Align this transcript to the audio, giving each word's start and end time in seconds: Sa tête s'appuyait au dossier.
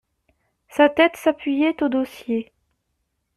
Sa 0.67 0.89
tête 0.89 1.15
s'appuyait 1.15 1.83
au 1.83 1.87
dossier. 1.87 2.51